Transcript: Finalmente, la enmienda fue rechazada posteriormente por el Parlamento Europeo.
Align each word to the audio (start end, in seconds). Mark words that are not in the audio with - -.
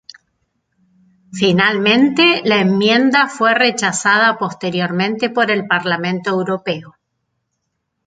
Finalmente, 1.31 2.41
la 2.43 2.59
enmienda 2.61 3.27
fue 3.27 3.53
rechazada 3.53 4.39
posteriormente 4.39 5.29
por 5.29 5.51
el 5.51 5.67
Parlamento 5.67 6.31
Europeo. 6.31 6.95